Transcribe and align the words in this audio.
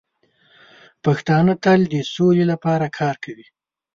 پښتانه 1.03 1.53
تل 1.63 1.79
د 1.93 1.95
سولې 2.13 2.43
لپاره 2.51 2.85
کار 2.99 3.15
کوي. 3.23 3.47